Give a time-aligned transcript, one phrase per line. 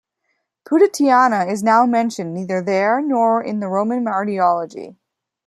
[0.65, 4.97] Pudentiana is now mentioned neither there nor in the Roman Martyrology.